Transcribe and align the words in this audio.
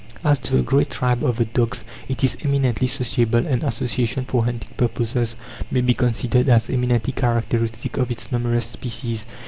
As 0.23 0.39
to 0.39 0.55
the 0.55 0.63
great 0.63 0.89
tribe 0.89 1.23
of 1.23 1.37
the 1.37 1.45
dogs, 1.45 1.85
it 2.09 2.23
is 2.23 2.35
eminently 2.43 2.87
sociable, 2.87 3.45
and 3.45 3.63
association 3.63 4.25
for 4.25 4.45
hunting 4.45 4.71
purposes 4.75 5.35
may 5.69 5.81
be 5.81 5.93
considered 5.93 6.49
as 6.49 6.71
eminently 6.71 7.13
characteristic 7.13 7.97
of 7.97 8.09
its 8.09 8.31
numerous 8.31 8.65
species. 8.65 9.27